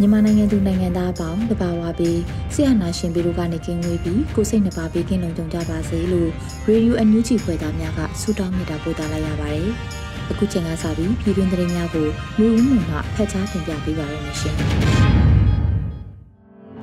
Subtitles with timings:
[0.00, 2.20] မြန်မာနိုင်ငံသူနိုင်ငံသားအပေါင်းတဘာဝပြီး
[2.54, 6.30] ဆရာနာရှင်ပြီးတို့ကနေကင်းဝေးပြီးကိုစိတ်နှပါပေးကင်းလုံးကြုံကြပါစေလို့
[6.66, 9.68] ရေဒီယိုအန်ယူဂျီဖွယ်သားများကဆုတောင်းမေတ္တာပို့သလိုက်ရပါတယ်။
[10.30, 12.06] အခုချိန်ကစပြီးပြည်တွင်းသတင်းများကို
[12.38, 14.54] လူဦးမှုမှဖတ်ကြားတင်ပြပေးပါရမရှင်။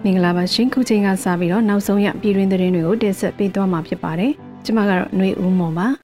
[0.03, 4.31] မင်္ဂလာပါရှင်ခုချိန်ကစပြီးတော့နောက်ဆုံးရပြည်တွင်းသတင်းတွေကိုတင်ဆက်ပေးသွားမှာဖြစ်ပါတယ်။
[4.66, 5.88] ကျွန်မကတော့ຫນွေဦးမွန်ပါ။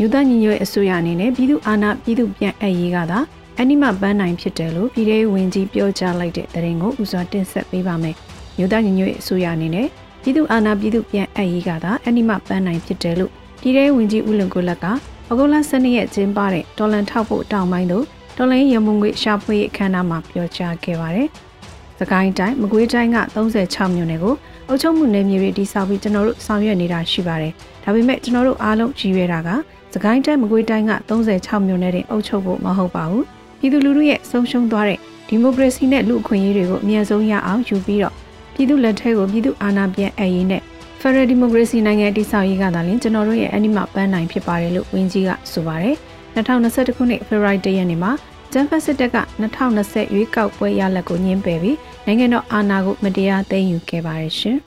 [0.00, 3.20] ယူသားညီညွတ်အစိုးရအနေနဲ့ပြည်သူအာဏာပြည်သူပြန်အပ်ရေးကသာ
[3.62, 8.16] အနိမပန်းနိုင်ဖြစ်တယ်လို့ပြည်ထောင်ဝင်ကြီးပြောကြားလိုက်တဲ့သတင်းကိုဦးစွာတင်ဆက်ပေးပါမယ်။
[8.56, 9.86] မြို့သားညီညွတ်ရေးအစိုးရအနေနဲ့
[10.22, 14.86] ပြည်သူအာဏာပြည်သူပြန်အပ်ရေးကသာအနိမပန်းနိုင်ဖြစ်တယ်လို့ပြည်ထောင်ဝင်ကြီးဦးလွန်ကိုလက်က
[15.28, 18.04] ဩဂုတ်လ12ရက်ကျင်းပတဲ့ဒေါ်လန်ထောက်ဖို့တောင်ပိုင်းသို့
[18.36, 21.28] ဒေါ်လန်ရမုံငွေရှာဖွေအခမ်းအနားမှာပြောကြားခဲ့ပါတယ်။
[21.98, 24.34] စကိုင်းတိုင်းမကွေးတိုင်းက36မြို့နယ်ကို
[24.68, 27.52] အုပ်ချုပ်မှုနယ်မြေတွေတိစောက်ပြီးကျွန်တော်တို့ဆောင်ရွက်နေတာရှိပါတယ်။
[27.84, 29.48] ဒါပေမဲ့ကျွန်တော်တို့အားလုံးရည်ရွယ်တာက
[29.94, 33.26] စကိုင်းတိုင်းမကွေးတိုင်းက36မြို့နယ်တင်အုပ်ချုပ်ဖို့မဟုတ်ပါဘူး။
[33.60, 38.14] ပြည်သူလူထုရဲ့ဆုံးရှုံးသွားတဲ့ဒီမိုကရေစီနဲ့လူ့အခွင့်အရေးတွေကိုအမြဲဆုံးရအောင်ယူပြီးတော့
[38.54, 40.62] ပြည်သူလက်ထဲကိုပြည်သူအာဏာပြန်အပ်ရေးနဲ့
[41.00, 45.96] Federal Democracy နိုင်ငံတည်ဆောက်ရေးကသာလျှင်ကျွန်တော်တို့ရဲ့အနိမပန်းနိုင်ဖြစ်ပါတယ်လို့ဝင်းကြီးကဆိုပါတယ်
[46.36, 48.12] 2021ခုနှစ်ဖေဖော်ဝါရီလရက်နေ့မှာ
[48.52, 49.18] ဂျမ်ဖက်စစ်တပ်က
[49.62, 51.76] 2020ရွေးကောက်ပွဲရလဒ်ကိုညှင်းပယ်ပြီး
[52.06, 54.58] နိုင်ငံတော်အာဏာကိုမတရားသိမ်းယူခဲ့ပါတယ်ရှင်။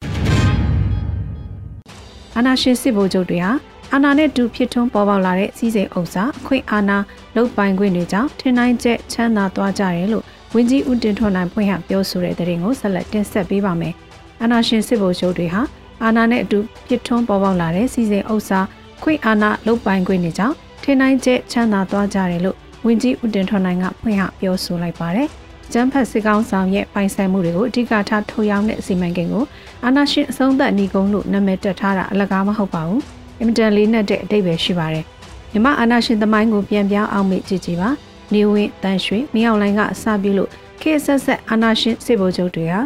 [2.36, 3.52] အာဏာရှင်စစ်ဗိုလ်ချုပ်တွေဟာ
[3.94, 6.98] အာဏာနဲ့တူဖြစ်ထွန်းပေါ်ပေါက်လာတဲ့စီးစိမ်ဥစ္စာအခွင့်အာဏာ
[7.36, 10.24] လုတ်ပိုင်ခွင့်တွေကြောင့်ထင်နိုင်ချက်ချမ်းသာသွားကြတယ်လို့
[10.54, 13.94] ဝင်းကြီးဦးတင်ထွန်းနိုင်ဖွင့်ဟပြောဆိုတဲ့တဲ့ရင်ကိုဆက်လက်တင်ဆက်ပေးပါမယ်။
[14.42, 15.62] အာဏာရှင်စစ်ဗိုလ်ချုပ်တွေဟာ
[16.04, 18.60] အာဏာနဲ့အတူဖြစ်ထွန်းပေါ်ပေါက်လာတဲ့စီးစိမ်ဥစ္စာ
[19.04, 25.28] ခွင့်အာဏာလုတ်ပိုင်ခွင့်တွေကြောင့်ထင်နိုင်ချက်ချမ်းသာသွားကြတယ်လို့ဝင်းကြီးဦးတင်ထွန်းနိုင်ကဖွင့်ဟပြောဆိုလိုက်ပါတယ်။
[25.74, 29.46] ကျန်းဖတ်စစ်ကောင်းဆောင်ရဲ့ပိုင်ဆိုင်မှုတွေကိုအဓိကထားထုတ်ရောင်းတဲ့စီမံကိန်းကို
[29.84, 33.02] အာဏာရှင်အဆုံးသတ်ညီကုန်းလို့နာမည်တက်ထားတာအလကားမဟုတ်ပါဘူး။
[33.40, 35.06] အင်မတန်လေးနက်တဲ့အတိတ်ပဲရှိပါတယ်
[35.54, 37.90] မြမအာနာရှင်သမိုင်းကိုပြန်ပြောင်းအောင်မေ့ကြည့်ကြည့်ပါ
[38.34, 40.50] နေဝင်းတန်ရွှေမင်းအောင်လိုင်းကအစပြုလို့
[40.82, 42.80] ခေဆက်ဆက်အာနာရှင်စေဘိုလ်ချုပ်တွေဟာ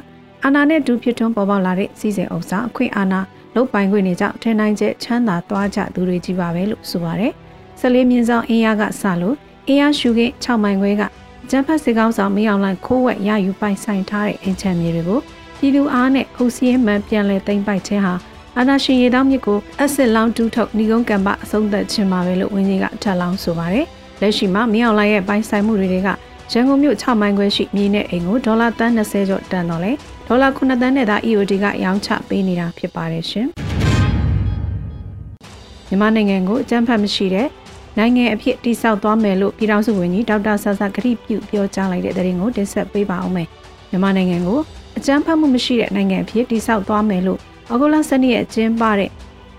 [0.44, 3.19] အာနာနဲ့ဒူဖြစ်ထွန်းပေါ်ပေါက်လာတဲ့စီစဉ်ဥစ္စာအခွင့်အာဏာ
[3.55, 7.31] လုတ်ပိုင်ခွင့်တွေကြောင့်ထင်နိုင်ချက်ချမ်းသာသွားကြသူတွေကြီးပါပဲလို့ဆိုပါတယ်။
[7.79, 9.35] ဆက်လေးမြင်းဆောင်အင်းရကစလို့
[9.67, 11.03] အင်းရရှုခင်း6မိုင်ခွဲက
[11.49, 15.19] ကျန်းဖတ်စစ်ကောင်းဆောင်မင်းအောင်လိုင်းခိုးဝက်ရယူပိုင်ဆိုင်ထားတဲ့အင်ချမ်းမြေတွေကို
[15.59, 18.13] ပြည်သူအားနဲ့အုပ်စီးမှန်ပြန်လဲသိမ်းပိုက်ခြင်းဟာ
[18.59, 23.85] အာနာရှင်ရေတောင်းမြစ်ကိုအက်စစ်လောင်းတူးထုတ်ဏီကုန်းကံပအဆုံးသက်ခြင်းပါပဲလို့ဝင်းကြီးကထပ်လောင်းဆိုပါတယ်။
[24.22, 25.94] လက်ရှိမှာမင်းအောင်လှိုင်ရဲ့ပိုင်ဆိုင်မှုတွေက
[26.53, 29.91] ရန်ကုန်မြို့6မိုင်ခွဲရှိမြေနဲ့အိမ်ကိုဒေါ်လာတန်း20ကျော်တန်တော့လဲ
[30.28, 33.47] ဒေါ်လာ9တန်းနဲ့သာ EOD ကရောင်းချပေးနေတာဖြစ်ပါတယ်ရှင်။
[35.88, 37.47] မြန်မာနိုင်ငံကိုအကြမ်းဖက်မရှိတဲ့
[37.97, 43.47] နိုင်ငံအဖြစ်တိစောက်သွားမယ်လို့ပြည်ထောင်စုဝန်ကြီးဒေါက်တာဆာဆာဂရိပြုပြောကြားလိုက်တဲ့သတင်းကိုတင်ဆက်ပေးပါအောင်မယ်။
[43.90, 44.59] မြန်မာနိုင်ငံကို
[44.97, 47.41] အကြမ်းဖက်မှုမရှိတဲ့နိုင်ငံအဖြစ်တိစောက်သွားမယ်လို့
[47.72, 49.09] ဩဂုတ်လ12ရက်ကျင်းပတဲ့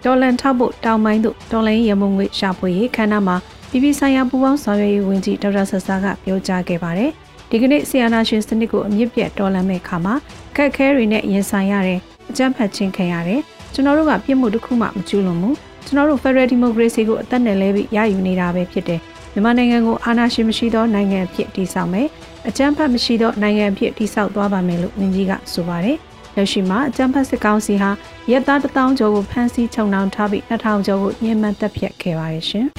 [0.04, 3.36] ဒေါ်လန်ထောက်ဖို့တောင်ပိုင်းသို့ဒေါ်လန်ရမုံငွေရှာဖွေရေးခမ်းနားမှာ
[3.70, 7.10] ပြည်ပဆိုင်ရာပူးပေါင်းဆောင်ရွက်ရေးဝန်ကြီးဒေါက်တာဆဆာကပြောကြားခဲ့ပါတယ်။
[7.50, 10.14] ဒီကနေ့ဆီယနာရှင်စနစ်ကိုအမြင့်ပြတ်တော်လှန်မဲ့ခါမှာ
[10.56, 11.98] ခက်ခဲတွေနဲ့ရင်ဆိုင်ရတဲ့
[12.30, 13.40] အကြမ်းဖက်ခြင်းခံရတယ်။
[13.72, 15.54] ကျွန်တော်တို့ကပြစ်မှုတစ်ခုမှမကျူးလွန်ဘူး။
[15.86, 19.00] ကျွန်တော်တို့ Federal Democracy ကိုအသက်နဲ့လဲပြီးရယူနေတာပဲဖြစ်တယ်။
[19.32, 22.06] မြန်မာနိုင်ငံကိုအာဏာရှင်မရှိသောနိုင်ငံဖြစ်တည်ဆောက်မယ်။
[22.48, 25.98] အကြမ်းဖက်မရှိသောနိုင်ငံဖြစ်တည်ဆောက်သွားပါမယ်လို့ဝန်ကြီးကဆိုပါတယ်။
[26.38, 27.90] လက်ရှိမှာအကြံဖတ်စစ်ကောင်စီဟာ
[28.30, 32.66] ရက်သားတထောင်ကျော်ကိုဖမ်းဆီးချုပ်နှောင်ထားပြီး2000ကျော်ကိုညှဉ်းပန်းတပ်ဖြတ်ခဲ့ပါတယ်ရှင်။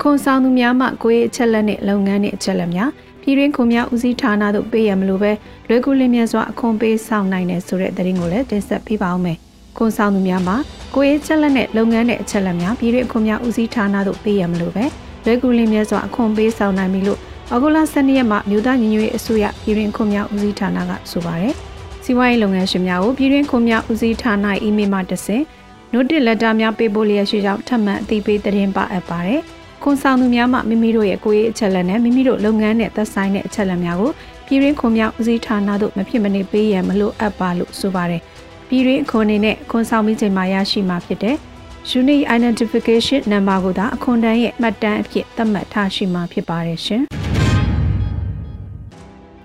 [0.00, 2.90] ခွန်ဆောင်သူများမှကိုယ်အချက်လက်နဲ့လုပ်ငန်းနဲ့အချက်လက်များ
[3.22, 5.32] ပြည်တွင်းခွန်များဦးစီးဌာနတို့ပေးရမလို့ပဲ
[5.68, 9.38] လွယ်ကူလင်းမြစွာအခွန်ပေးဆောင်နိုင်တယ်ဆိုတဲ့သတင်းကိုလည်းတင်ဆက်ပေးပါအောင်မယ်။
[9.76, 10.56] ခွန်ဆောင်သူများမှာ
[10.94, 14.84] ကိုယ်အချက်လက်နဲ့လုပ်ငန်းနဲ့အချက်လက်များပြည်တွင်းခွန်များဦးစီးဌာနတို့ပေးရမလို့ပဲ
[15.24, 17.20] လွယ်ကူလင်းမြစွာအခွန်ပေးဆောင်နိုင်ပြီလို့။
[17.52, 21.54] အောက်တိုဘာ12ရက်မှာမြို့သားညီညွတ်ရေးအစိုးရပြည်တွင်းခွန်များဦးစီးဌာနကဆိုပါတယ်။
[22.04, 25.44] စီးပွားရေးလုပ်ငန်းရှင်များကိုပြည်တွင်းခွန်များဦးစီးဌာနအီးမေးလ်မှတဆင့်
[25.92, 29.40] notice letter များပေးပို့လျက်ရှိကြောင်းထပ်မံအသိပေးသတင်းပါအပ်ပါတယ်။
[29.82, 34.10] ခွန်ဆောင်သူများမှမိမိတို့ရဲ့ကိုယ်ရေးအချက်အလက်နဲ့မိမိတို့လုပ်ငန်းနဲ့သက်ဆိုင်တဲ့အချက်အလက်များကို
[34.46, 38.22] ပြည်ရင်းခွန်မြောက်ဦးစီးဌာနသို့မဖြစ်မနေပေးရန်မလိုအပ်ပါလို့ဆိုပါတယ်။
[38.68, 41.36] ပြည်ရင်းခွန်အနေနဲ့ခွန်ဆောင်မိချိန်မှာရရှိမှာဖြစ်တဲ့
[42.00, 47.04] Unique Identification Number ကိုသာအခွန်တန်းရဲ့မှတ်တမ်းအဖြစ်သတ်မှတ်ထားရှိမှာဖြစ်ပါတယ်ရှင်။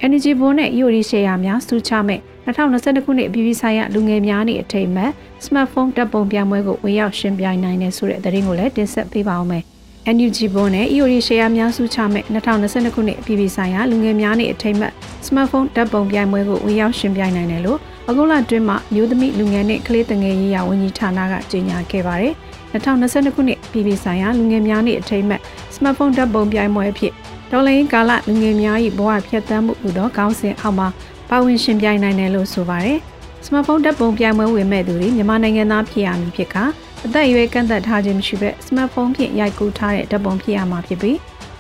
[0.08, 5.12] Energy Bond နဲ့ EOD share များစူးချမဲ့2022ခုနှစ်ပြည်ပဆိုင်ရာလူငယ်များနေ့အထိမ်းအမှတ်
[5.46, 9.64] smartphone တပ်ပုံပြပွဲကိုဝင်ရောက်ရှင်ပြိုင်နိုင်တဲ့ဆိုတဲ့သတင်းကိုလည်းတင်ဆက်ပေးပါဦးမယ်။
[10.16, 14.94] NUG Bond နဲ့ EOD share များစူးချမဲ့2022ခုနှစ်ပြည်ပဆိုင်ရာလူငယ်များနေ့အထိမ်းအမှတ်
[15.28, 17.80] smartphone တပ်ပုံပြပွဲကိုဝင်ရောက်ရှင်ပြိုင်နိုင်တယ်လို့
[18.10, 22.34] အကုလအတွင်းမှာမျိုးသမီးလူငယ်နဲ့ကလေးတငယ်ရေးရာဝန်ကြီးဌာနကကြေညာခဲ့ပါတယ်။
[22.74, 25.42] 2022ခုနှစ်ပြည်ပဆိုင်ရာလူငယ်များနေ့အထိမ်းအမှတ်
[25.76, 27.14] smartphone တပ်ပုံပြိုင်ပွဲအဖြစ်
[27.56, 30.88] ဒေါ်လာရင်းကာလလူငယ်များ၏ဘဝဖြတ်သန်းမှုဟူသောခေါင်းစဉ်အောက်မှာ
[31.30, 33.00] ပါဝင်ရှင်ပြိုင်နိုင်တယ်လို့ဆိုပါတယ်။
[33.46, 36.64] smartphone တပ်ပုံပြိုင်ပွဲဝင်မဲ့သူတွေမြန်မာနိုင်ငံသားဖြစ်ရမည်ဖြစ်ကာ
[37.06, 41.16] အသက်အရွယ်ကန့်သက်ထားခြင်းမရှိဘဲ smartphone ဖြင့်ရိုက်ကူးထားတဲ့တပ်ပုံဖြစ်ရမှာဖြစ်ပြီး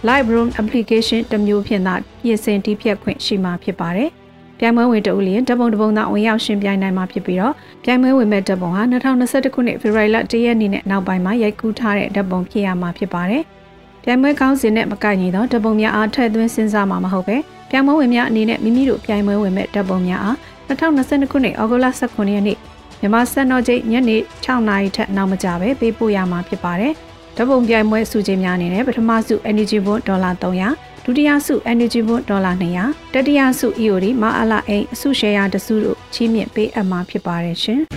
[0.08, 4.10] Live Room application တစ်မျိုးဖြင့်သာပြင်ဆင်တည်ဖြတ်ခွင့်ရှိမှာဖြစ်ပါတယ်။
[4.60, 7.54] ပြိုင်ပွဲဝင်တဦးလျင်တပ်ပုံတပုံသာဝင်ရောက်ရှင်ပြိုင်နိုင်မှာဖြစ်ပြီးတော့
[7.84, 13.44] ပြိုင်ပွဲဝင်မဲ့တပ်ပုံဟာ2021ခုနှစ်ဖေဖော်ဝါရီလ1ရက်နေ့နဲ့နောက်ပိုင်းမှာရိုက်ကူးထားတဲ့တပ်ပုံဖြစ်ရမှာဖြစ်ပါတယ်။
[14.06, 17.38] ပြိုင်ပွဲကောင်းစဉ်နဲ့မကိုက်ညီသောဓာတ်ပုံများအားထည့်သွင်းစဉ်းစားမှာမဟုတ်ပဲ
[17.70, 20.36] ပြိုင်ပွဲဝင်များအနေနဲ့မိမိတို့ပြိုင်ပွဲဝင်မဲ့ဓာတ်ပုံများအား
[20.70, 22.58] 2022ခုနှစ်ဩဂုတ်လ18ရက်နေ့
[23.00, 26.94] မြန်မာစံတော်ချိန်ညနေ6နာရီထက်နောက်မကြပဲပေးပို့ရမှာဖြစ်ပါတယ်။
[27.36, 37.82] ဓာတ်ပုံပြိုင်ပွဲစုချင်းများအနေနဲ့ပထမစု Energy Bond ဒေါ်လာ300ဒုတိယစု Energy Bond ဒေါ်လာ200တတိယစု EOD မအလာအိမ်အစုရှယ်ယာတစုတို့ချီးမြှင့်ပေးအပ်မှာဖြစ်ပါတယ်ရှင်။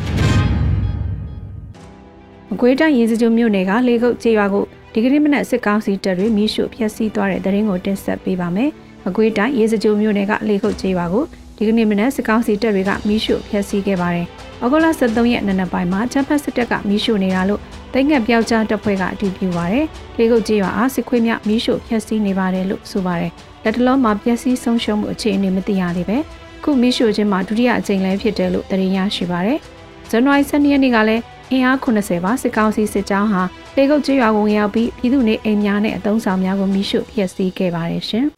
[2.48, 4.64] မကွေးတိုင်းရေစကြိုမြို့နယ်ကလေကုတ်ကျေးရွာကို
[4.98, 8.70] ဒီကနေ့မနက်စစ်ကောင်စီတပ်တွေမိရှုဖျက်ဆီးသွားတဲ့တဲ့ရင်ကိုတင်ဆက်ပေးပါမယ်။
[9.08, 11.24] အကွေးတိုင်းရေစကြိုမြို့နယ်ကလေခုတ်ကျေးရွာကို
[11.56, 14.26] ဒီကနေ့မနက်စစ်ကောင်စီတပ်တွေကမိရှုဖျက်ဆီးခဲ့ပါတယ်။
[14.62, 17.60] ဩဂုတ်လ23ရက်နေ့နက်ပိုင်းမှာချမ်းဖတ်စစ်တပ်ကမိရှုနေတာလို့
[17.94, 19.86] တိတ်ငက်ပြောက်ကြားတပ်ဖွဲ့ကအတည်ပြုပါတယ်။
[20.18, 23.32] လေခုတ်ကျေးရွာအားစစ်ခွေးမြမိရှုဖျက်ဆီးနေပါတယ်လို့ဆိုပါတယ်။
[23.64, 26.18] လက်တလုံးမှာပျက်စီးဆုံးရှုံးမှုအခြေအနေမသိရသေးပဲ။
[26.64, 29.58] ခုမိရှုခြင်းမှာဒုတိယအကြိမ်လည်းဖြစ်တယ်လို့သတင်းရရှိပါတယ်။
[30.10, 31.22] ဇန်နဝါရီ12ရက်နေ့ကလည်း
[31.52, 33.42] အင်အား80ပါစစ်ကောင်စီစစ်ကြောင်းဟာ
[33.76, 38.26] လေကုတ်ကျွော်ကိုဝင်ရောက်ပြီးပြည်သူနေအိမ်များနဲ့အသုံးဆောင်များကိုမိရှုဖျက်ဆီးခဲ့ပါတယ်ရှင်။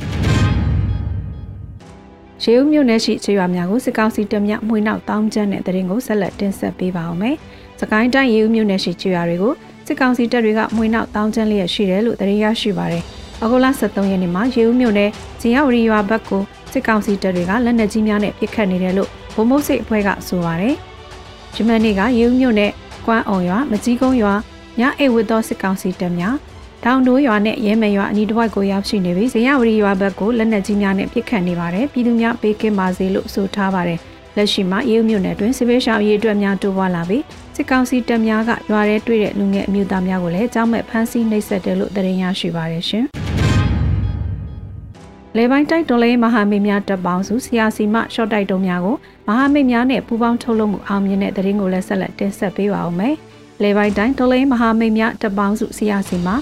[2.44, 7.36] ရေဦးမြို့နယ်ရှိကျွော်များကိုစစ်ကောင်စီတပ်များမှွေနောက်တောင်းကျမ်းတဲ့တရင်ကိုဆက်လက်တင်ဆက်ပေးပါအောင်မယ်။
[7.80, 9.52] စကိုင်းတိုင်းရေဦးမြို့နယ်ရှိကျွော်တွေကို
[9.86, 13.02] စစ်ကောင်စီတပ်တွေကမှွေနောက်တောင်းကျမ်းလျက်ရှိတယ်လို့တရင်ရရှိပါတယ်။
[13.42, 15.10] အဂိုလာ73ရက်နေ့မှာရေဦးမြို့နယ်
[15.40, 20.74] ဇင်ရောက်ရီရွာဘက်ကိုစစ်ကောင်စီတပ်တွေကလက်နက်ကြီးများနဲ့ပစ်ခတ်နေတယ်လို့ဗိုလ်မှူးစိတ်အဖွဲ့ကဆိုပါတယ်။
[21.54, 22.72] ဂျမန်နေ့ကရေဦးမြို့နယ်
[23.08, 24.34] ကွမ်းအောင်ရွာမကြီးကုန်းရွာ
[24.80, 26.36] ညအိတ်ဝတ်သောစစ်ကောင်စီတပ်များ
[26.84, 33.98] တောင်တိုးရွာနဲ့ရဲမယ်ရွာအနီးတစ်ဝိုက်ကိုရောက်ရှိနေပြီးဇေယဝရီရွာဘက်ကိုလက်နက်ကြီးများနဲ့ပစ်ခတ်နေပါတယ်ပြည်သူများပေးကင်းပါစေလို့ဆိုထားပါတယ်
[34.36, 37.22] လက်ရှိမှာရေးမြို့နယ်တွင်စစ်ပေးရှောင်ရေးအတွက်များတိုးပွားလာပြီး
[37.56, 43.06] စစ်ကောင်စီတပ်များကရွာထဲတွေ့တဲ့လူငယ်အမျိုးသားများကိုလည်းအကြောင်းမဲ့ဖမ်းဆီးနှိပ်စက်တယ်လို့သတင်းရရှိပါတယ်ရှင်
[45.40, 48.96] လေပိုင်းတိုက်တော်လေးမဟာမိတ်များတပ်ပေါင်းစုဆီယာစီမရှော့တိုက်တုံးများကို
[49.28, 53.14] မဟာမိတ်များနဲ့ပူးပေါင်းထုတ်လုပ်မှုအောင်မြင်တဲ့တရင်ကိုလည်းဆက်လက်တင်ဆက်ပေးပါဦးမယ်။
[53.62, 56.36] လေပိုင်းတိုင်းတော်လိုင်းမဟာမိတ်များတပ်ပေါင်းစုစီယာစီမှာ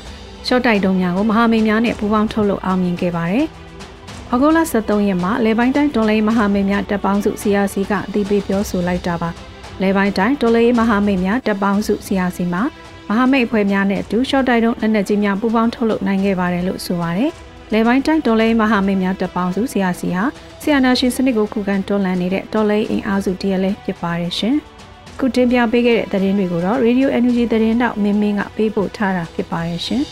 [0.46, 3.46] ရှော့တိုက်တုံးများကိုမဟာမိတ်များနဲ့ပူးပေါင်းထုတ်လုပ်အောင်မြင်ခဲ့ပါတယ်။
[4.32, 9.30] ဩဂုတ်လ23ရက်မှာလေပိုင်းတိုင်းတော်လိုင်းမဟာမိတ်များတပ်ပေါင်းစုစီယာစီကအသိပေးပြောဆိုလိုက်တာပါ။
[9.82, 12.62] လေပိုင်းတိုင်းတော်လိုင်းမဟာမိတ်များတပ်ပေါင်းစုစီယာစီမှာ
[13.08, 17.32] မဟာမိတ်အဖွဲ့များနဲ့အတူရှော့တိုက်တုံးလက်နက်ကြီးများပူးပေါင်းထုတ်လုပ်နိုင်ခဲ့ပါတယ်လို့ဆိုပါတယ်။
[17.72, 20.24] လေပိုင်းတိုင်းတော်လိုင်းမဟာမိတ်များတပ်ပေါင်းစုစီယာစီဟာ
[20.62, 24.56] ဆီယနာရှင်စနစ်ကိုခုခံတွန်းလှန်နေတဲ့တော်လိုင်းအင်အားစုတရလဲဖြစ်ပါတယ်ရှင်။
[25.18, 30.02] ခုတင်ပြပေးခဲ့တဲ့သတင်းတွေကိုတော့ Radio Energy သတင်းတောက်မင်းမင်းကပေးပို့ထားတာဖြစ်ပါရဲ့ရှင်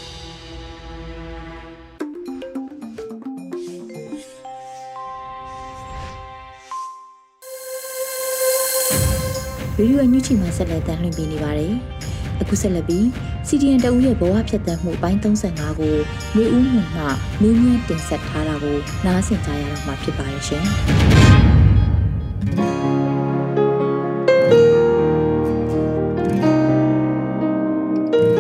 [9.77, 11.75] ဗီဒီယိုအန်ယူချီမှာဆက်လက်တင်ပြနေပါတယ်။
[12.41, 13.05] အခုဆက်လက်ပြီး
[13.49, 15.97] CDN တအူးရဲ့ဘဝဖြတ်သန်းမှုပိုင်း35ကို
[16.37, 17.03] မျိုးဦးမှမှ
[17.41, 18.77] မင်းမြန်းတင်ဆက်ထားတာကို
[19.07, 20.65] နားဆင်ကြရတော့မှာဖြစ်ပါရဲ့ရှင်။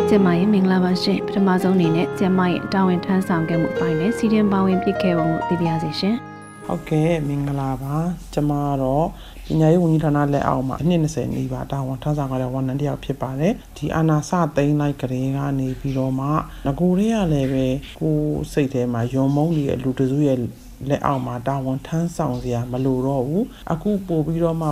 [0.09, 6.17] ကျမရဲ့မင်္ဂလာပါရှင်ပထမဆုံးအနေနဲ့ကျမရဲ့တာဝန်ထမ်းဆောင်ခဲ့မှုအပိုင်းနဲ့စီရင်ပါဝင်ပြစ်ခဲ့ပုံကိုသိပါရစေရှင်
[6.66, 7.97] ဟုတ်ကဲ့မင်္ဂလာပါ
[8.35, 8.52] ကျမ
[8.83, 9.06] တော့
[9.47, 16.26] ပညာရေးဝန်ကြီးဌာနလက်အောက်မှာအနှစ်20နီးပါတာဝန်ထမ်းဆောင်ကြတဲ့ဝန်ထမ်းတစ်ယောက်ဖြစ်ပါတယ်ဒီအာနာစသိန်းလိုက်ကလေးကနေပြီးတော့မှ
[16.66, 17.66] ငကိုတွေကလည်းပဲ
[18.00, 18.16] ကို
[18.52, 20.38] စိတ်ထဲမှာယုံမုန်းနေတဲ့လူတစုရဲ့
[20.88, 24.68] လက်အောက်မှာတာဝန်ထမ်းဆောင်စရာမလိုတော့ဘူးအခုပို့ပြီးတော့မှ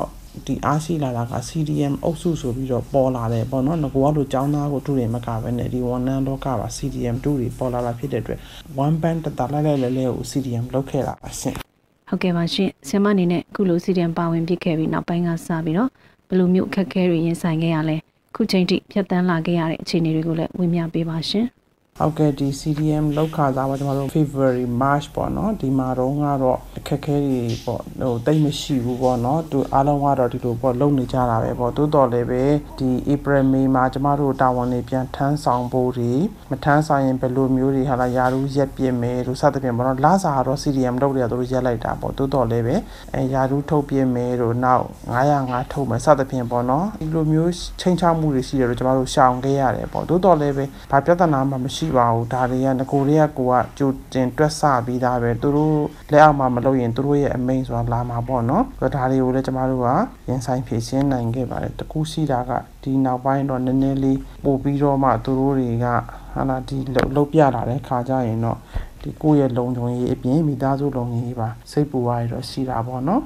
[0.47, 8.39] ဒီအားရှိလာတာက CDM အုပ်စုဆိုပြီးတော့ပေါ်လာတယ်ပေါ့နော်ငကောကလိုចောင်းသားကိုတူတယ်မကပဲနဲ့ဒီဝန်နန်းတော့ကပါ CDM တူတွေပေါ်လာတာဖြစ်တဲ့အတွက်
[8.85, 11.72] one band တတလိုက်လိုက်လဲလဲကို CDM လောက်ခဲ့တာပါရှင်
[12.15, 15.91] ဟုတ်ကဲ့ပါရှင်ဆင်မအနေနဲ့အခုလို CDM ပါဝင်ဖြစ်ခဲ့ပြီးနောက်ပိုင်းကစပြီးတော့
[16.29, 17.97] ဘယ်လိုမျိုးအခက်အခဲတွေရင်ဆိုင်ခဲ့ရလဲ
[18.35, 21.47] ခုချိန်ထိဖြတ်တန်းလာခဲ့ရတဲ့အခြေအနေတွေကိုလည်းဝေမျှပေးပါရှင်။
[22.01, 32.43] ဟုတ်ကဲ့ဒီ CDM လောက်ခါစားပါကျွန်တော်တို့ February March ပေါ့နော်ဒီမှာတော့ကတော့အခက်အခဲတွေပေါ့ဟိုတိတ်မရှိဘူးပေါ့နော်သူအားလုံးကတော့ဒီလိုပေါ့လုံနေကြတာပဲပေါ့တိုးတော်လည်းပဲ
[32.79, 36.13] ဒီ April May မှာကျွန်တော်တို့တာဝန်တွေပြန်ထမ်းဆောင်ဖို့တွေ
[36.51, 42.77] မထမ်းဆောင်ရင်ဘယ်လိုမျိုးတွေဟာလာယာရူးရက်ပြစ်မယ်လို့စသဖြင့်ပေါ့နော်လာစာကတော့ CDM လောက်တွေကတို့ရက်လိုက်တာပေါ့တိုးတော်လည်းပဲ
[43.15, 44.85] အဲယာရူးထုတ်ပြစ်မယ်လို့နောက်
[45.27, 55.79] 905ထုတ်မယ်စသဖြင့်ပေါ့နော်ဒီလိုမျိုးချိန်ချမှုတွေရှိတယ်လို့ကျွန်တော်တို့ရှောင်ခဲ့ရတယ်ပေါ့တိုးတော်လည်းပဲဘာပြဿနာမှမရှိပါဘူးဒါတွေကငကိုတွေကကိုကကြိုတင်တွက်ဆပြီးသားပဲသူတို့
[56.13, 59.89] လက်အောက်မှာမလုပ်ရင်သူတို့ရဲ့အမိန်ဆိုတာလာမှာပေါ့နော်ဒါတွေကိုလည်းကျမတို့က
[60.29, 62.51] ရင်ဆိုင်ဖြည့်ရှင်းနိုင်ခဲ့ပါတယ်တကူရှိတာက
[62.83, 65.87] ဒီနောက်ပိုင်းတော့နည်းနည်းလေးပို့ပြီးတော့မှသူတို့တွေက
[66.35, 66.79] ဟာလာဒီ
[67.17, 68.59] လုတ်ပြလာတဲ့ခါကြရင်တော့
[69.03, 73.23] ဒီကိုယ့်ရဲ့လုံခြုံရေးအပြင်မိသားစုလုံခြုံရေးပါစိတ်ပူရရတော့ရှိတာပေါ့နော်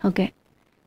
[0.00, 0.30] ဟုတ်ကဲ့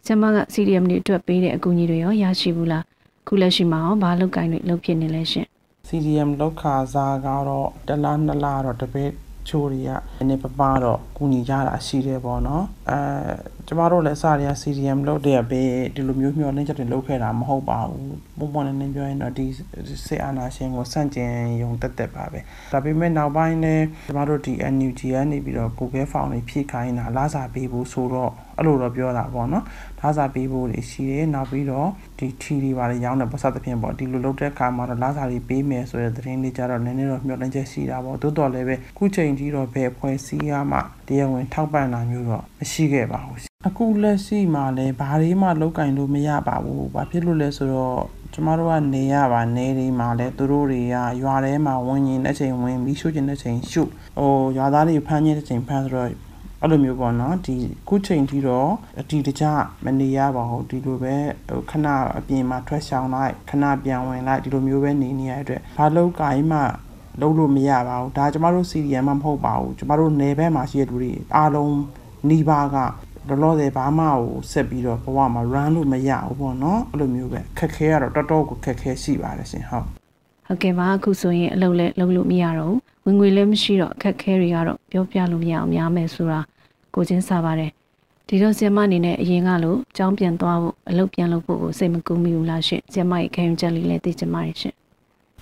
[0.05, 2.83] ကျမက CDM တွေအတွက်ပေးတဲ့အကူအညီတွေရောရရှိဘူးလား
[3.27, 5.47] ခုလက်ရှိမှာရောဘာလုပ်ကိုင်းတွေလုပ်ဖြစ်နေလဲရှင်
[5.89, 9.11] CDM လောက်ခါစားကတော့တလားနှစ်လားတော့တပည့်
[9.49, 9.91] ချိုးတွေက
[10.29, 12.99] နည်းပပတော့ကူညီကြတာရှိတယ်ပေါ့နော်အဲ
[13.67, 15.61] ကျမတို့လည်းအစတွေက CDM လုပ်တဲ့ပဲ
[15.95, 19.45] ဒီလိုမျိုးမျှော်လင့်ချက်တွေလုပ်ခဲ့တာမဟုတ်ပါဘူးပုံပေါ်နေနေပြောရင်တော့ဒီ
[20.05, 22.39] စစ်အာဏာရှင်ကိုစန့်ကျင်ယုံတက်တက်ပါပဲ
[22.73, 29.63] ဒါပေမဲ့နောက်ပိုင်းလည်းကျမတို့ဒီ NUG ကနေပြီးတော့ Google Form တွေဖြည့်ခိုင်းတာလာစာပေးဖို့ဆိုတော့ အဲ့လိုတော့ပြောတာပေါ့နော်
[30.01, 31.89] လာစာပေးဖို့တွေရှိတယ်နောက်ပြီးတော့
[32.19, 47.99] ဒီ T တွေပါလေရောင်းတဲ့ပတ်စသဖြင့်ပေါ့ဒီလိုလုပ်တဲ့အခါမှာတော့လာစာတွေပေးမယ်ဆိုတဲ့သတင်းလေးကြတော့နည်းနည်းတော့မျှော်လင့်ချက်ရှိတာပေါ့တိုးတော်လည်းပဲခုချိန်ကြီးတော့ဘယ်ဖွဲ့စည်းရမှတရားဝင်ထောက်ပံ့တာမျိုးတော့မရှိခဲ့ပါဘူးအခုလက်ရှိမှာလည်းဘာတွေမှလောက်ကင်လို့မရပါဘူး။ဘာဖြစ်လို့လဲဆိုတော့
[48.33, 53.83] ကျမတို့ကနေရပါနေဒီမှာလဲသူတို့တွေကရွာထဲမှာဝင်ရင်တဲ့ချိန်ဝင်ပြီးရှုကျင်တဲ့ချိန်ရှု
[54.19, 56.09] ဟိုရွာသားတွေဖမ်းနေတဲ့ချိန်ဖမ်းဆိုတော့
[56.61, 57.55] အဲ့လိုမျိုးပေါ့နော်ဒီ
[57.87, 59.45] ခုချိန်ထိတော့အတီတကြ
[59.85, 61.15] မနေရပါဘူးဒီလိုပဲ
[61.47, 61.87] ဟိုခဏ
[62.17, 66.59] အပြင်မှာထွက်ရှောင်လိုက်ခဏပြန်ဝင်လိုက်ဒီလိုမျိုးပဲနေနေရတဲ့အတွက်ဘာလို့ကိုင်းမှ
[67.21, 71.75] လုံးလို့မရပါဘူးဒါကျမတို့ CDM မဟုတ်ပါဘူးကျမတို့နယ်ဘက်မှာရှိတဲ့လူတွေအားလုံး
[72.27, 72.77] နှီးပါက
[73.29, 79.98] လောလောဆယ်ဘာမှကိုဆက်ပြီးတော့ဘဝမှာ run လို့မရဘူးပေါ့နော်အဲ့လိုမျိုးပဲခက်ခဲရတော့တော်တော်ကိုခက်ခဲရှိပါတယ်ရှင်ဟုတ်
[80.49, 86.39] ဟုတ်ကဲ့ပါအခုဆိုရင်အလုပ်လည်းလုပ်လို့မရတော့ဘူးဝင်ငွေလည်းမရှိတော့အခက်ခဲတွေကတော့ပြောပြလို့မရအောင်များမယ်ဆိုတာ
[86.95, 87.71] ကိုချင်းစားပါတယ်
[88.27, 94.73] ဒီတော့ဆီယမအနေနဲ့အရင်ကလို့ကြောင်းပြန်သွားဖို့အလုပ်ပြန်လုပ်ဖို့ကိုစိတ်မကူးမိဘူးလားရှင်ဆီယမရဲ့ခံယူချက်လေးလည်းသိချင်ပါတယ်ရှင်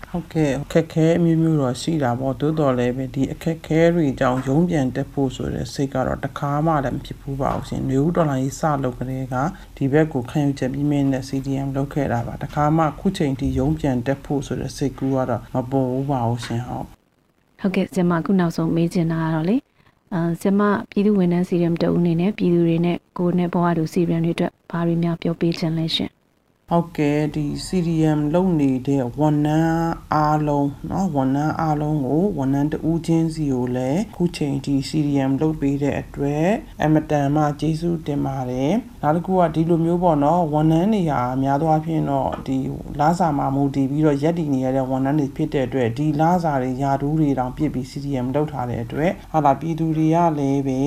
[0.10, 9.36] ဟုတ်ကဲ့အခက်ခဲအမျိုးမျိုးတော့ရှိတာပေါ့တိုးတော်လည်းပဲဒီအခက်ခဲတွေကြောင့်ရုံးပြန်တက်ဖို့ဆိုတဲ့စိတ်ကတော့တခါမှလည်းမဖြစ်ဘူးပါဘူးရှင်နေဦးဒေါ်လာကြီးစလုပ်ကြတဲ့က
[9.78, 16.86] ဒီဘက်ကိုခံယူချက်ပြီးမင်းနဲ့ CDM လုပ်ခဲ့တာပါတခါမှခုချိန်ထိရုံးပြန်တက်ဖို့ဆိုတဲ့စိတ်ကူးကတော့မပေါ်ဘူးပါဘူးရှင်ဟုတ်
[17.60, 19.56] ဟုတ်ကဲ့ဆင်မခုနောက်ဆုံးမေးချင်တာကတော့လေ
[20.14, 20.62] အာဆင်မ
[20.92, 26.10] ပြည်သူဝန်ထမ်း CDM တအုပ်အနေနဲ့ပြည်သူတွေနဲ့ကိုယ်နဲ့ဘဝတူ CDM တွေအတွက်ဘာတွေများပြောပေးချင်လဲရှင်
[26.75, 36.47] ဟုတ်ကဲ့ဒီ CDM လုပ်နေတဲ့ဝန်ထမ်းအားလုံးเนาะဝန်ထမ်းအားလုံးကိုဝန်ထမ်းတဦးချင်းစီကိုလည်းခုချိန်ဒီ CDM လုပ်ပေးတဲ့အတွက်
[36.83, 42.57] အမတန်မှကျေးဇူးတင်ပါတယ်နောက်တစ်ခုကဒီလိုမျိုးပေါ့เนาะဝန်ထမ်းတွေဟာများသောအားဖြင့်တော့ဒီ
[43.01, 50.81] လာစာမှာမူတည်ပြီးတော့ရက်တည်နေရတဲ့ဝန်ထမ်းတွေဖြစ်တဲ့အတွက်ဒီလာစာတွေယာတူးတွေတောင်ပြစ်ပြီး CDM လုပ်ထားတဲ့အတွက်ဟာလာပြည်သူတွေကလည်းပဲ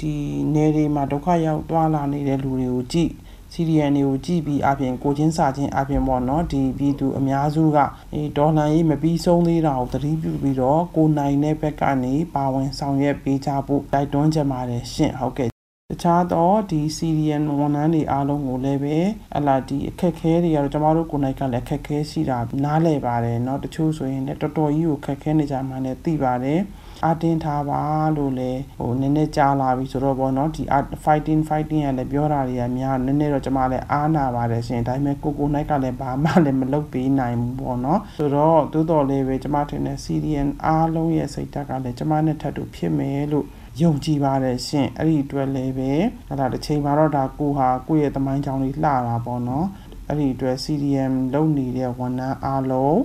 [0.00, 0.12] ဒီ
[0.54, 3.12] နယ်တွေမှာဒုက္ခရောက်သွားလာနေတဲ့လူတွေကိုကြည့်
[3.54, 7.78] CDN တွေကိုကြည့်ပြီးအပြင်ကိုချင်းစာချင်းအပြင်ပေါ့နော်ဒီပြည်သူအများစုက
[8.12, 15.50] ဒီဒေါ်လာရေးမပြီးဆုံးသေးတာကိုသတိပြုပြီးတော့ကိုနိုင်တဲ့ဘက်ကနေပါဝင်ဆောင်ရွက်ပေးကြဖို့တိုက်တွန်းကြပါတယ်ရှင့်ဟုတ်ကဲ့
[15.90, 18.96] တခြားတော့ဒီ CDN ဝန်ထမ်းတွေအားလုံးကိုလည်းပဲ
[19.36, 26.60] အလားဒီအခက်ခဲတွေကတော့ကျမတို့ကိုယ်နိုင်ကလည်းအခက်ခဲရှိတာနားလည်ပါတယ်เนาะတချို့ဆိုရင်လည်းတော်တော်ကြီးကိုခက်ခဲနေကြမှလည်းသိပါတယ်
[27.03, 27.81] အတင်းထားပါ
[28.17, 30.63] လို့လည်းဟိုနည်းနည်းကြားလာပြီဆိုတော့ဗောနော်ဒီ
[31.05, 43.45] fighting fighting ကလည်းပြောတာတွေကများနည်းနည်းတော့ကျွန်မလည်းအားနာပါတယ်ရှင်ဒါပေမဲ့ကိုကိုနိုင်ကလည်းဘာမှလည်းမလုပ်ပေးနိုင်ဘူးဗောနော်ဆိုတော့တိုးတော်လေးပဲကျွန်မထင်တယ် CDN အားလုံးရဲ့စိတ်ဓာတ်ကလည်းကျွန်မနဲ့ထပ်တူဖြစ်မယ်လို့
[43.81, 45.91] ယုံကြည်ပါတယ်ရှင်အဲ့ဒီအတွက်လည်းပဲ
[46.27, 49.65] အဲ့ဒါတစ်ချိန်မှာတော့ဒါကိုဟာကိုယ့်ရဲ့သမိုင်းကြောင်းလေးလှတာပေါ့နော်
[50.09, 52.97] အဲ့ဒီအတွက် CDM လုပ်နေတဲ့ဝန်ထမ်းအားလုံး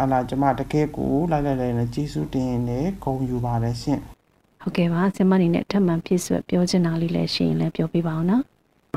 [0.00, 4.00] အလားကျမတကယ်ကိုလိုက်လိုက်လိုက်နဲ့ကျေးဇူးတင်နေဂုဏ်ယူပါတယ်ရှင်
[4.62, 8.42] ဟုတ်ကဲ့ပါဆင်မအနေနဲ့ထပ်မံပြည့်စွက်ပြောချင်တာလေးလည်းရှိရင်လည်းပြောပြပါအောင်နော်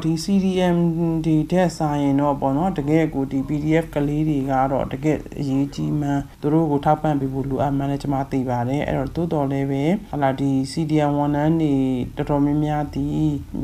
[0.04, 0.78] ဒီ CDM
[1.26, 11.74] ဒီတဲ့ဆိုင်ရင်တော့ပေါ့နော်တကယ်ကိုဒီ PDF ကလေးတွေကတော့တကယ်အရေးကြီးမှန်းသူတို့ကိုထောက်ပံ့ပေးဖို့လိုအပ်မှန်းလည်းကျွန်မသိပါတယ်အဲ့တော့တိုးတော်လည်းပဲဟလာဒီ CDM ဝန်ထမ်းတွေ
[12.18, 13.06] တော်တော်များများဒီ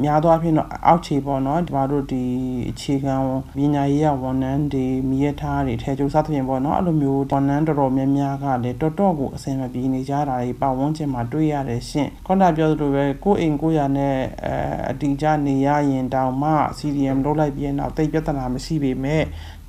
[0.03, 2.23] များသောအားဖြင့်တော့အောက်ခြေပေါ့နော်ဒီမှာတို့ဒီ
[2.69, 3.15] အခြေခံ
[3.57, 14.53] ပညာရေးဝန်ထမ်းတွေမိရထားတွေထဲကျုပ်စသဖြင့်ပေါ့နော်အဲ့လိုမျိုးဝန်ထမ်းတော်တော်များများကလည်းတော်တော်ကိုအဆင်မပြေနေကြတာတွေပတ်ဝန်းကျင်မှာတွေ့ရတယ်ရှင့်ခေါင်းတာပြောသလိုပဲကိုယ့်အိမ်ကိုယ့်ရနဲ့အဲ
[14.89, 19.23] အတီးကြနေရရင်တောင်မှ CDM လုပ်လိုက်ပြီးရင်တော့တိတ်ပြဿနာမရှိပေမဲ့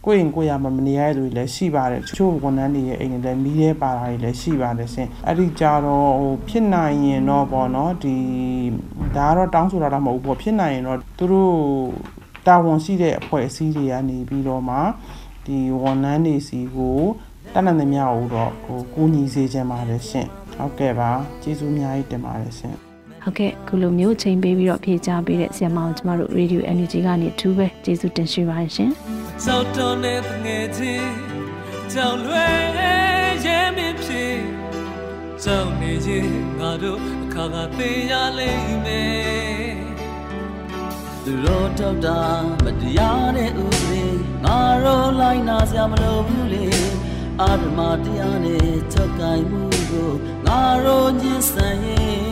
[0.04, 8.16] ကိုယ့်ရင်ကိုယ့်ရမမနေရတဲ့လူတွေလည်းရှိပါတယ်ချို့ဝန်ထမ်းတွေရဲ့အိမ်တွေလည်းမီးရဲပါတာတွေလည်းရှိပါတယ်ရှင်အဲ့ဒီကြတော့ဟိုဖြစ်နိုင်ရင်တော့ပေါ့နော်ဒီ
[9.16, 11.54] ဒါကတော့တောင်းဆိုတာတော့မဟုတ်ဘူးပေါ့ဖြစ်နိုင်ရင်တော့သူတို့
[12.46, 14.76] တာဝန်ရှိတဲ့အဖွဲ့အစည်းတွေကနေပြီးတော့မှ
[15.46, 17.00] ဒီဝန်ထမ်းတွေစီကို
[17.52, 21.10] တတ်နိုင်သမျှကိုတော့ဟိုကူညီစေချင်ပါတယ်ရှင်ဟုတ်ကဲ့ပါ
[21.42, 22.91] ကျေးဇူးအများကြီးတင်ပါတယ်ရှင်
[23.24, 28.90] ဟုတ်ကဲ့ခုလိုမျိုးချိန်ပေးပြီးတော့ဖြေချပေးတဲ့ဆရာမအောင်ကျမတို့ Radio Energy ကနေအထူးပဲကျေးဇူးတင်ရှိပါတယ်ရှင်။
[29.44, 31.10] စောက်တော်နဲ့ငယ်ချင်း
[31.92, 32.62] ကြောင်လွယ်
[33.46, 34.36] ရဲမင်းဖြစ်
[35.42, 39.76] ကြောင်နေချင်းငါတို့အခါကသိရလိမ့်မယ်။
[41.24, 42.20] သူတို့တော့တာ
[42.64, 44.04] မတရားတဲ့ဥပဒေ
[44.44, 46.66] ငါတို့လိုက်နာစရာမလိုဘူးလေ
[47.40, 50.10] အာဓမတရားနဲ့ချက်ကိုင်မှုကို
[50.46, 52.31] ငါတို့ညှင်းဆန်ရင်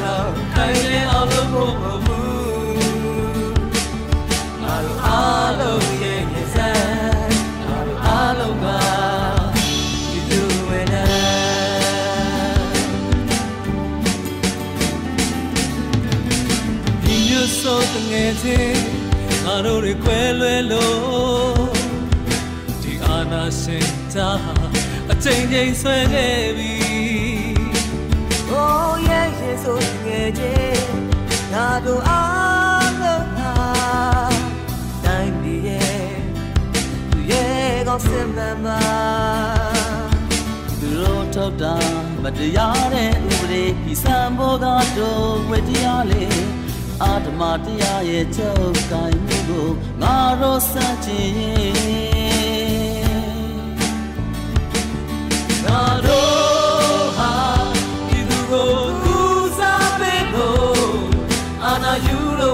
[20.03, 21.71] ခွဲလွဲလို့
[22.81, 24.29] ဒီအာနာစင်တာ
[25.11, 26.71] အချိန်ချင်းဆွဲခဲ့ပြီ
[29.63, 30.85] ဆိုငယ်ချင်း
[31.53, 33.53] ငါတို့အားလုံးဟာ
[35.05, 36.09] တိုင်းပြည်ရဲ့
[37.11, 38.81] သူရဲ့ကောင်းစင်မှန်မှာ
[40.79, 41.75] သူတို့ထုတ်တာ
[42.23, 44.65] မတရားတဲ့ဥပဒေဒီစံဘောက
[44.97, 46.23] တော့ဝေတရားလေ
[47.01, 49.69] အာဓမတရားရဲ့ချုပ်ကိုင်မှုကို
[50.01, 51.33] ငါတို့စัจခြင်း
[55.65, 56.41] ငါတို့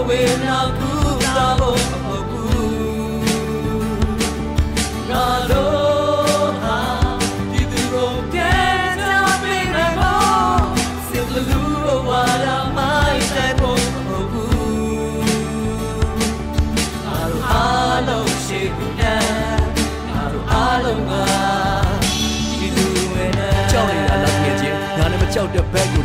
[0.09, 0.86] ဝေနာကူတာ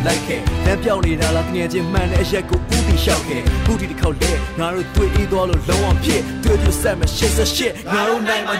[0.07, 2.61] လိုက်ခဲ့လမ်းပြောင်းနေတာလားငယ်ချင်းမှန်တဲ့အရက်ကို
[3.03, 8.57] လျှောက်ခဲ့ခုဒီတစ်ခေါက်လဲငါတို့တွေ့အေးသွားလို့လုံးဝဖြစ်တွေ့ပြဆက်မရှစ်ဆက်ရှစ်ငါတို့နိုင်မှာ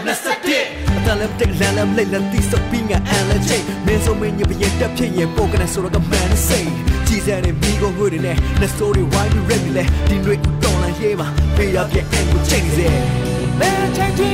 [0.47, 6.69] 21အတလည်းတက်လန်လမ်းလိမ့်လက်တီစပင်းကအန်လက်ချိတ်မင်းစုံမင်းညပရင်တက်ဖြစ်ရင်ပိုကနေဆိုတော့ကမန်စိတ်
[7.07, 12.87] ကြည်စံနဲ့မိကုန်ငွေတွေနဲ့နှစိုးတွေဝိုင်းပြီးရက်ပြီးလဲဒီတွေတော်လန်ရေးပါပေးရပြအန်ကိုချိန်စေ
[13.59, 14.33] ဘယ်ချိ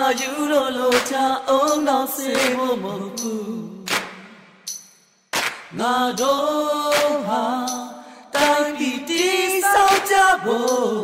[0.00, 1.14] နာယူလို့လို့ချ
[1.48, 3.61] အောင်တော့စေဖို့မဟုတ်ဘူး
[5.78, 7.46] ငါတို့ဟာ
[8.34, 10.94] တိုင်းပြည်တည်ဆောက်ကြဖို့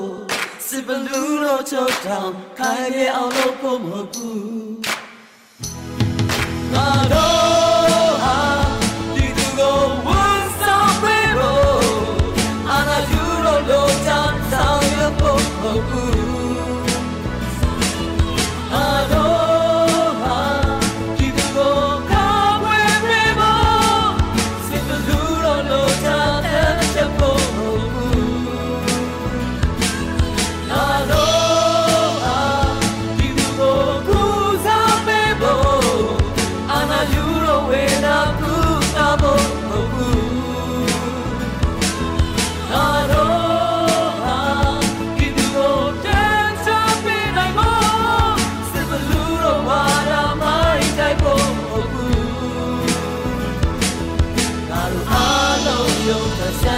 [0.67, 4.39] စစ်ဘလူးလို့ချုပ်တောင်ခိုင်ပြအောင်လို့ဖို့မဟုတ်ဘူး
[6.73, 7.38] ငါတို့
[56.09, 56.78] 有多强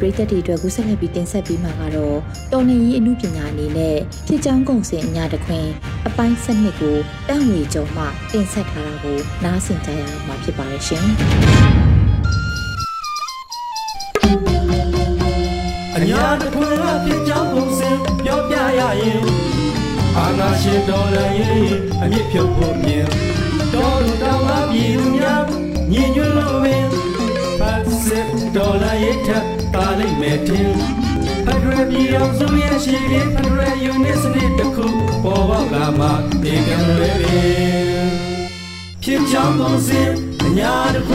[0.00, 2.16] ပရိသတ်တွေအတွက်ကူးဆက်လက်ပြီးတင်ဆက်ပေးမှာကတော့
[2.52, 5.66] တော်လင်ကြီးအမှုပညာအနေနဲ့ဖြစ်ချောင်းကုံစင်အညာတခွင်
[6.06, 6.96] အပိုင်းစနစ်ကို
[7.28, 11.06] တန့်ဝေကြုံမှတင်ဆက်ထားတာကိုနားဆင်ကြရမှာဖြစ်ပါရဲ့ရှင်
[15.96, 17.90] အညာတစ်ခွင်ကဖြစ်ကြောင်းပုံစံ
[18.24, 19.20] ပြောပြရရင်
[20.16, 21.62] အာနာရှင်တော်လည်းရင်
[22.02, 23.06] အမြင့်ဖြုတ်ဖို့မြင်
[23.74, 25.44] တော်လူတော်ကပြည်သူများ
[25.92, 26.86] ညီညွတ်လို့ပင်
[27.60, 30.70] ပတ်စစ်တော်လည်းရင်ထ ပ်ပါလိမ့်မယ်တင်
[31.44, 34.86] ဖက်ဒရယ်ပြည်အောင်စုရဲ့ရှိရင်ဖက်ဒရယ်ယူနစ်စနစ်တစ်ခု
[35.24, 36.06] ပေါ်ပေါက်လာမှ
[36.42, 38.08] ဒီကံလွယ်ပင်
[39.02, 40.02] ဖြစ်ကြောင်းပုံစံ
[40.44, 41.14] အညာတစ်ခွ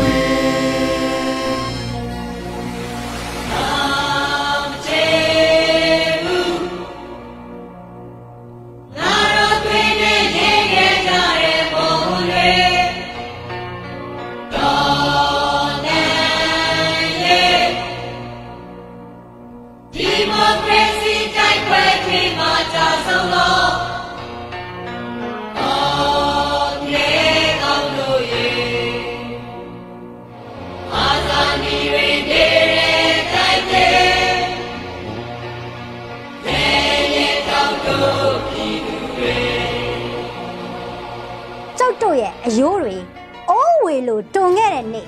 [44.74, 45.08] တွန်ခဲ့တဲ့နေ့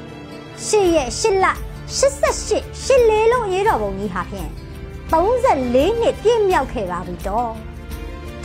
[0.66, 1.46] ရှစ်ရက်ရှစ်လ
[1.98, 4.50] 88ရှစ်လေးလုံးရေးတော်ပုံကြီးဟာဖြင့်
[5.12, 7.52] 34နှစ်ပြည့်မြောက်ခဲ့ပါပြီတော့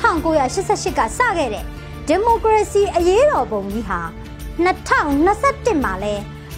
[0.03, 1.65] 1988ကစခဲ့တဲ့
[2.09, 4.01] ဒီမိုကရေစီအရေးတော်ပုံကြီးဟာ
[4.65, 6.15] 2021မှာလဲ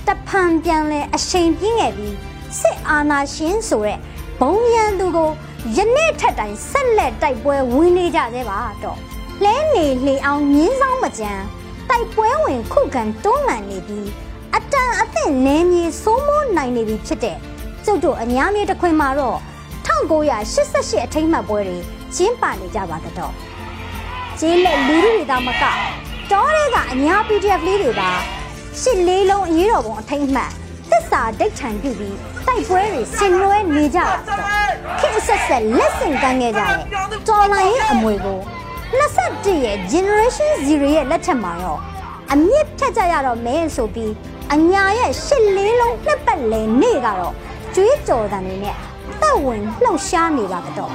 [0.06, 2.16] တဖန်ပြန်လဲအချိန်ပြင်းခဲ့ပြီး
[2.60, 3.98] စစ်အာဏာရှင်ဆိုတဲ့
[4.40, 5.30] ဘုံရန်သူကို
[5.76, 8.98] ယနေ့ထက်တိုင်ဆက်လက်တိုက်ပွဲဝင်နေကြသေးပါတော့
[9.44, 11.44] လဲနေလေအောင်ငင်းဆောင်မကြမ်း
[11.88, 14.08] တိုက်ပွဲဝင်ခုခံတွန်းလှန်နေပြီး
[14.56, 17.36] အတန်အသင့်နင်းမြေစိုးမိုးနိုင်နေပြီဖြစ်တဲ့
[17.84, 19.38] ကျုပ်တို့အများမြေတစ်ခွင်မှာတော့
[19.86, 21.78] 1988အထိမ်းအမှတ်ပွဲတွေ
[22.16, 23.32] ကျင်းပနေကြပါတော့
[24.38, 25.64] ကျေးလက်လူလူတွေသားမက
[26.30, 28.10] တောထဲကအညာ PDF လေးတွေပါ
[28.80, 30.50] ရှစ်လေးလုံးအရေးတော်ပုံအထိမ်းအမှတ်
[30.90, 34.40] သစ္စာဒိတ်ထန်ပြုပြီးတိုက်ပွဲတွေဆင်နွှဲနေကြတာတော့
[35.00, 36.76] ခေတ်အဆက်ဆက်လက်ဆင့်ကမ်းခဲ့ကြတဲ့
[37.28, 38.38] တော်လိုင်းရဲ့အမွေကို
[38.98, 41.80] 21ရဲ့ generation 0ရဲ့လက်ထက်မှာတော့
[42.32, 44.12] အမြင့်ဖြတ်ကြရတော့မဲဆိုပြီး
[44.54, 47.34] အညာရဲ့ရှစ်လေးလုံးနှစ်ပတ်လည်နေ့ကတော့
[47.74, 48.76] ကျွေးကြော်တန်တွေနဲ့
[49.20, 50.92] တက်ဝင်လှုပ်ရှားနေပါတော့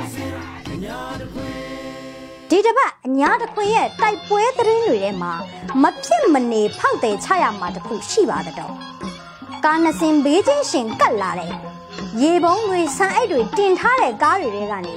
[2.49, 5.33] ဒီတစ်ပတ်အညာတစ်ခွင်ရဲ့တိုက်ပွဲသတင်းတွေထဲမှာ
[5.81, 8.73] မဖြစ်မနေဖောက်တယ်ချရမှာတခုရှိပါတော့
[9.65, 11.51] ကားနှစင်ဘေးချင်းရှင်ကတ်လာတဲ့
[12.21, 14.95] ရေပုံးတွေဆန်အိတ်တွေတင်ထားတဲ့ကားတွေထဲကနေ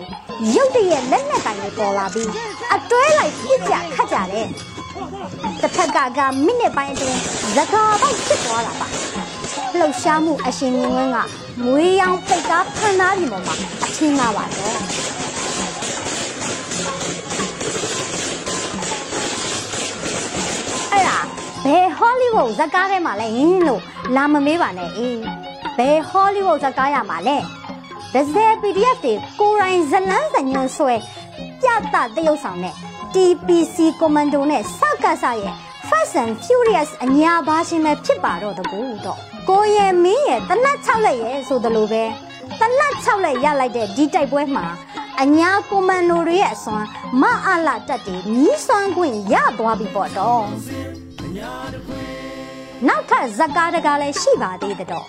[0.54, 2.30] ရုတ်တရက်လက်နက်ကင်တွေပေါ်လာပြီး
[2.74, 4.48] အတွဲလိုက်ပြစ်ကြခတ်ကြတယ်
[5.62, 7.20] တစ်ဖက်ကကမိနစ်ပိုင်းအတွင်း
[7.56, 8.88] ဇကာပေါက်ဖြစ်သွားတာပါ
[9.78, 11.18] လှုပ်ရှားမှုအရှင်မြင့်ဝင်းက
[11.64, 14.72] ငွေရောင်ပိတ်ကားဖန်သားပြင်ပေါ်မှာအချင်းကားပါတော့
[20.92, 21.18] အဲ့ဒါ
[21.64, 23.82] ဘယ်ဟောလိဝုဒ်ဇကားထဲမှာလဲဟင်းလို့
[24.16, 25.20] လာမမေးပါနဲ့အေး
[25.78, 27.36] ဘယ်ဟောလိဝုဒ်ဇကားရမှာလဲ
[28.14, 30.94] ဒဇယ် PDF တွေကိုရိုင်းဇလန်းစညွန်ဆွဲ
[31.62, 35.54] ပြသတရုပ်ဆောင်တဲ့ TPC Commando နဲ့စကစရဲ့
[35.88, 39.18] Fast and Furious အညာပါရှင်ပဲဖြစ်ပါတော့တကူတော့
[39.48, 42.04] ကိုရဲမင်းရဲ့တနတ်6လက်ရဲ့ဆိုသလိုပဲ
[42.60, 44.66] တနတ်6လက်ရလိုက်တဲ့ဒီတိုက်ပွဲမှာ
[45.22, 46.86] အညာကွန်မန်ဒိုတွေရဲ့အစွမ်း
[47.20, 50.44] မအားလာတက်တွေမြီးစွမ်းခွင့်ရသွားပြီပေါ့တော့
[52.88, 55.06] နောက်ထပ်ဇက်ကားတကားလည်းရှိပါသေးတဲ့တော့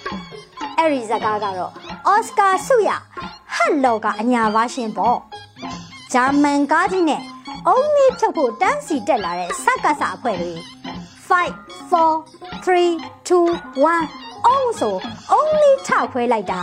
[0.77, 1.71] အဲ့ဒီဇက်ကားကတော့
[2.07, 2.89] အော်စကာဆုရ
[3.55, 5.17] ဟတ်လော်ကအညာပါရှင်ပေါ့
[6.13, 7.21] ဂျာမန်ကားကြီးနဲ့
[7.67, 10.54] အုံးမီးဖြုတ်ဖို့တန်းစီတက်လာတဲ့စက္ကစအဖွဲ့တွေ
[11.30, 11.41] 5
[11.91, 12.67] 4 3
[13.30, 13.39] 2
[13.86, 14.95] 1အောင်ဆို
[15.38, 16.60] only ထခွဲလိုက်တာ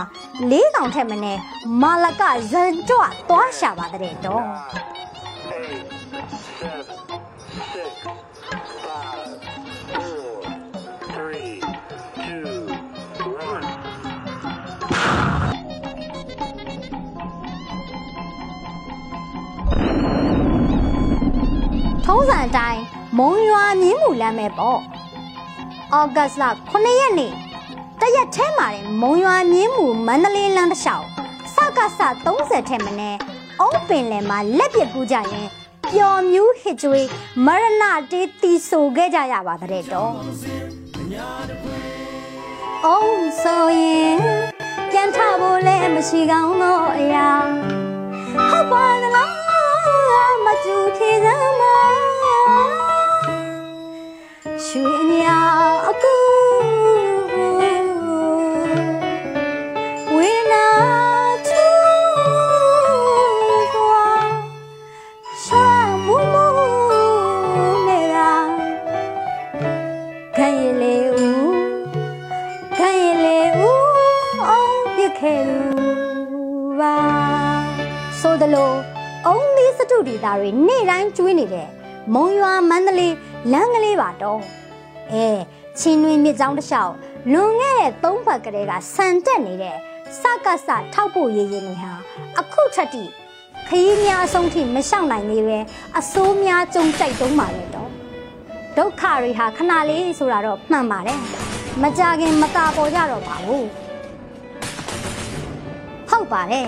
[0.49, 1.37] လေးကောင်ထက်မနဲ့
[1.81, 4.43] မာလကဇန်ကြွသွားရှာပါတဲ့တော့
[22.11, 22.81] ထုံးစံအတိုင်း
[23.17, 24.79] မုံရွာမြင်းမူလမ်းပဲပေါ့
[25.93, 27.33] ဩဂတ်လ9ရက်နေ့
[28.01, 31.05] တရက်ထဲမှာတင်မုံရွာမြင်းမူမန္တလေးလမ်းတစ်လျှောက်
[31.53, 31.85] စကစ
[32.25, 33.15] 30ထဲမနဲ့
[33.61, 35.47] အုံးပင်လယ်မှာလက်ပြကူးကြရင်
[35.91, 37.07] ပျော်မြူးဟစ်ကြွေး
[37.45, 40.11] မရဏတေးတီဆိုခဲ့ကြရပါတဲ့တော့
[42.85, 44.17] အုံးဆိုရင်
[44.91, 47.29] ပြန်ထဖို့လည်းမရှိကောင်းတော့အရာ
[48.49, 49.38] ဟုတ်ပါလား
[75.19, 75.57] ခဲ့သူ
[76.79, 76.95] ပါ
[78.19, 78.98] ဆိုသလို
[80.07, 81.67] ရွှေညောင်အကူဝေဒကျွေးနေတဲ့
[82.13, 83.15] မုံရွာမန္တလေး
[83.51, 84.39] လမ်းကလေးပါတော့
[85.11, 85.27] အဲ
[85.79, 86.93] ချင်းတွင်မြစ်ကြောင်းတစ်လျှောက်
[87.33, 89.75] လွန်ခဲ့တဲ့သုံးပတ်ကလေးကဆန်တက်နေတဲ့
[90.21, 91.91] စကစထောက်ဖို့ရည်ရည်တွေဟာ
[92.39, 93.03] အခုထက်ထိ
[93.67, 95.57] ခရီးများအဆုံးထိမလျှောက်နိုင်သေးပဲ
[95.99, 97.89] အစိုးများကြုံကြိုက်တုံးပါလေတော့
[98.77, 101.19] ဒုက္ခတွေဟာခဏလေးဆိုတာတော့မှန်ပါတယ်
[101.81, 103.65] မကြခင်မကာပေါ်ကြတော့ပါဘူး
[106.09, 106.67] ဟုတ်ပါတယ်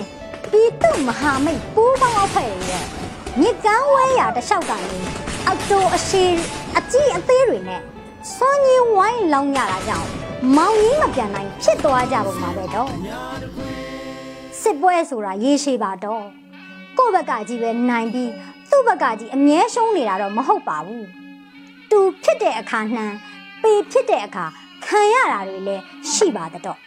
[0.50, 3.01] ပြည်သူမဟာမိတ်ပူးပေါင်းအဖွဲ့တွေရဲ့
[3.40, 4.98] မြစ်ကမ်းဝဲရာတစ်လျှောက်ကနေ
[5.46, 6.24] အောက်တိုအရှိ
[6.78, 7.80] အကြီးအသေးတွေနဲ့
[8.34, 10.08] စွန်ကြီးဝိုင်းလောင်းရတာကြောင့်
[10.56, 12.90] မောင်ကြီးမပြန်နိုင်ဖြစ်သွားကြပုံပါပဲတော့
[14.60, 16.24] စစ်ပွဲဆိုတာရေရှည်ပါတော့
[16.98, 18.30] ကိုယ့်ဘက်ကကြီးပဲနိုင်ပြီး
[18.70, 21.06] သူ့ဘက်ကကြီးအမြဲရှုံးနေတာတော့မဟုတ်ပါဘူး
[21.90, 23.06] တူဖြစ်တဲ့အခါနှံ
[23.62, 24.44] ပေဖြစ်တဲ့အခါ
[24.86, 26.78] ခံရတာတွေလည်းရှိပါတော့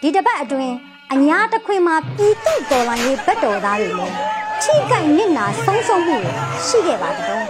[0.00, 0.74] ဒီတစ်ပတ်အတွင်း
[1.12, 6.32] အညာတစ်ခွင်မှာပြည်သူတော်လှန်ရေးဘက်တော်သားတွေလည်း ထိကြိုက်နစ်နာဆုံးရှုံးမှုတွေ
[6.66, 7.44] ရှိခဲ့ပါတော့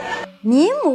[0.50, 0.94] မြင်းမူ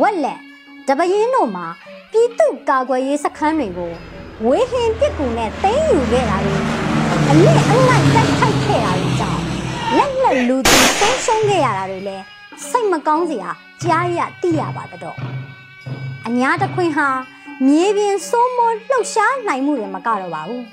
[0.00, 0.40] ဝက်လက်
[0.86, 1.66] တပရင်တို့မှာ
[2.10, 3.92] ပြည်သူကာကွယ်ရေးစခန်းတွေကို
[4.44, 6.56] ဝေဟင်ပစ်ကူနဲ့တင်းယူခဲ့တာတွေ
[7.30, 9.42] အလစ်အလိုက်တိုက်ခိုက်ခဲ့တာတွေကြောင့်
[9.96, 12.24] လက်လက်လူသူဆုံးရှုံးခဲ့ရတာတွေလည်း
[12.68, 13.50] စိတ်မကောင်းစရာ
[13.82, 15.16] ကြားရသိရပါတော့
[16.26, 17.08] အညာတစ်ခွင်ဟာ
[17.66, 20.64] မြေပြင်စိုးမိုးလှုပ်ရှားနိုင်မှုတွေမကတော့ပါဘူး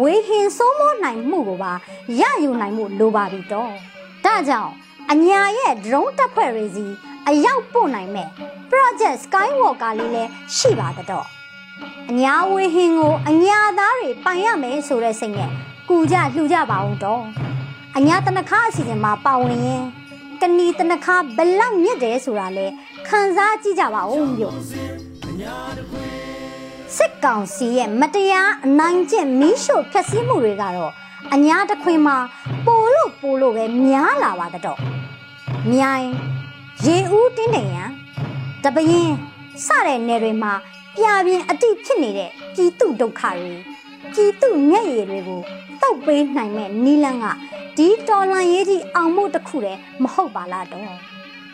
[0.00, 1.72] ဝေဟင်စိုးမိုးနိုင်မှုကိုပါ
[2.20, 3.93] ရယူနိုင်မှုလိုပါပြီတော့
[4.24, 4.72] ဒါကြောင့်
[5.12, 6.86] အညာရဲ့ drone တပ်ဖွဲ့တွေစီ
[7.28, 8.28] အရောက်ပို့နိုင်မဲ့
[8.70, 11.26] project skywalker လေးလည်းရှိပါတော့
[12.10, 15.50] အညာဝေဟင်ကိုအညာသားတွေပိုင်ရမယ်ဆိုတဲ့စိတ်နဲ့
[15.88, 17.22] ကူကြလှူကြပါအောင်တော့
[17.96, 19.84] အညာတနခါအစီအစဉ်မှာပါဝင်ရင်
[20.40, 22.66] ကနီတနခါဘလောက်မြင့်တယ်ဆိုတာလဲ
[23.08, 24.54] ခံစားကြည့်ကြပါဦးမြို့
[26.96, 30.92] စစ်ကောင်စီရဲ့မတရားအနိုင်ကျင့်မီးရှို့ဖျက်ဆီးမှုတွေကတော့
[31.34, 32.16] အညာတခွင်မှာ
[32.66, 32.73] ပို
[33.04, 34.78] လို့ပိုလို့ပဲများလာပါတော့
[35.72, 36.06] မြိုင်
[36.86, 37.90] ရေဦးတင်းနေရန်
[38.64, 39.10] တပရင်
[39.66, 40.52] စတဲ့နယ်တွေမှာ
[40.96, 43.52] ပြပြင်းအတိဖြစ်နေတဲ့ပြည်သူဒုက္ခတွေ
[44.12, 45.40] ပြည်သူမျက်ရည်တွေကို
[45.82, 47.26] တုတ်ပေးနိုင်မဲ့နီလန်းက
[47.76, 50.82] ဒီတော်လန်ရေးကြီးအောင်မှုတစ်ခုတည်းမဟုတ်ပါလားတော့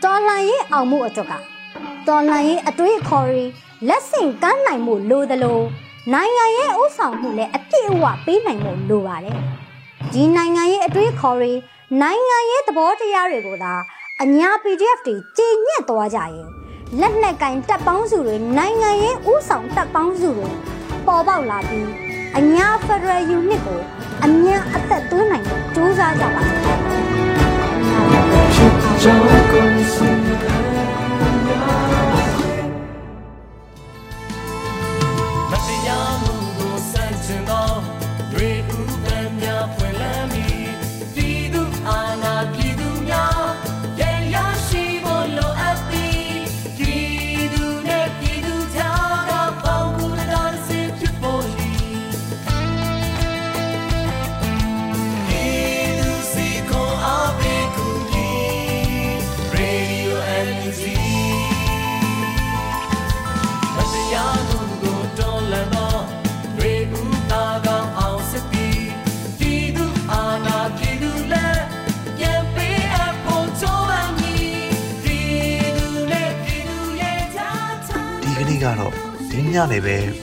[0.04, 1.32] တော်လန်ရေးအောင်မှုအတွက်က
[2.08, 3.44] တော်လန်ရေးအတွေ့အခေါ်တွေ
[3.88, 5.60] လက်ဆင့်ကမ်းနိုင်မှုလိုသလို
[6.12, 9.38] နိုင်ငံရဲ့ဥဆောင်မှုလည်းအပြည့်အဝပေးနိုင်မှုလိုပါတယ်
[10.14, 11.52] ဒီနိုင်ငံရေးအတွေ့အခေါ်တွေ
[12.00, 13.74] နိုင်ငံရေးသဘောတရားတွေကိုသာ
[14.22, 16.48] အညာ PDF တွေကြည်ညက်သွားကြရင်
[17.00, 20.50] လက်နက်ကင်တပ်ပေါင်းစုတွေနိုင်ငံရေးဥဆောင်တပ်ပေါင်းစုတွေ
[21.06, 21.88] ပေါ်ပေါက်လာပြီး
[22.38, 23.80] အညာ Federal Unit ကို
[24.24, 26.56] အမြန်အသက်သွင်းနိုင်ဖို့ကြိုးစားကြပါမယ်။
[29.02, 29.39] ကြောင့်ကိုယ်